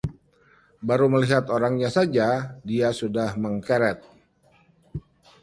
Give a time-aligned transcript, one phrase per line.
[0.87, 2.27] baru melihat orangnya saja
[2.69, 3.99] dia sudah mengkeret